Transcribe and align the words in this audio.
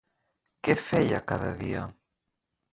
Què 0.67 0.75
feia 0.85 1.21
cada 1.33 1.53
dia? 1.63 1.87